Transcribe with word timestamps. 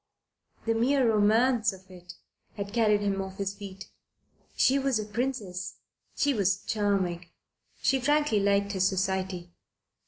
The 0.65 0.73
mere 0.73 1.07
romance 1.13 1.71
of 1.73 1.81
it 1.91 2.15
had 2.55 2.73
carried 2.73 3.01
him 3.01 3.21
off 3.21 3.37
his 3.37 3.53
feet. 3.53 3.85
She 4.55 4.79
was 4.79 4.97
a 4.97 5.05
princess. 5.05 5.75
She 6.15 6.33
was 6.33 6.63
charming. 6.65 7.27
She 7.83 7.99
frankly 8.01 8.39
liked 8.39 8.71
his 8.71 8.87
society. 8.87 9.51